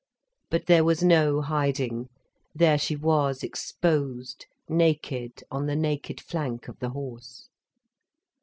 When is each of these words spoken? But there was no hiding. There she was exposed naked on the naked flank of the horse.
But 0.49 0.65
there 0.65 0.83
was 0.83 1.03
no 1.03 1.41
hiding. 1.41 2.07
There 2.55 2.79
she 2.79 2.95
was 2.95 3.43
exposed 3.43 4.47
naked 4.67 5.43
on 5.51 5.67
the 5.67 5.75
naked 5.75 6.19
flank 6.19 6.67
of 6.67 6.79
the 6.79 6.89
horse. 6.89 7.49